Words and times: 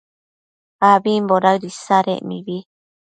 abimbo 0.91 1.35
daëd 1.43 1.63
isadec 1.71 2.19
mibi 2.27 2.57